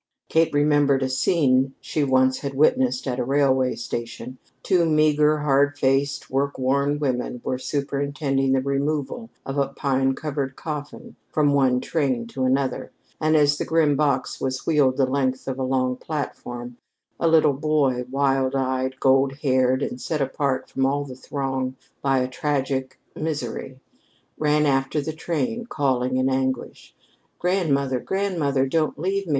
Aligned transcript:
Kate 0.29 0.51
remembered 0.51 1.03
a 1.03 1.09
scene 1.09 1.75
she 1.79 2.03
once 2.03 2.39
had 2.39 2.55
witnessed 2.55 3.05
at 3.07 3.19
a 3.19 3.23
railway 3.23 3.75
station. 3.75 4.39
Two 4.63 4.83
meagre, 4.83 5.37
hard 5.41 5.77
faced, 5.77 6.27
work 6.31 6.57
worn 6.57 6.97
women 6.97 7.39
were 7.43 7.59
superintending 7.59 8.53
the 8.53 8.61
removal 8.63 9.29
of 9.45 9.59
a 9.59 9.67
pine 9.67 10.15
covered 10.15 10.55
coffin 10.55 11.17
from 11.31 11.53
one 11.53 11.79
train 11.79 12.25
to 12.25 12.45
another, 12.45 12.91
and 13.19 13.35
as 13.35 13.59
the 13.59 13.63
grim 13.63 13.95
box 13.95 14.41
was 14.41 14.65
wheeled 14.65 14.97
the 14.97 15.05
length 15.05 15.47
of 15.47 15.59
a 15.59 15.63
long 15.63 15.95
platform, 15.95 16.77
a 17.19 17.27
little 17.27 17.53
boy, 17.53 18.03
wild 18.09 18.55
eyed, 18.55 18.99
gold 18.99 19.33
haired, 19.43 19.83
and 19.83 20.01
set 20.01 20.19
apart 20.19 20.67
from 20.67 20.83
all 20.83 21.03
the 21.05 21.13
throng 21.13 21.75
by 22.01 22.17
a 22.17 22.27
tragic 22.27 22.99
misery, 23.15 23.79
ran 24.39 24.65
after 24.65 24.99
the 24.99 25.13
truck 25.13 25.69
calling 25.69 26.17
in 26.17 26.27
anguish: 26.27 26.95
"Grandmother! 27.37 27.99
Grandmother! 27.99 28.65
Don't 28.65 28.97
leave 28.97 29.27
me! 29.27 29.29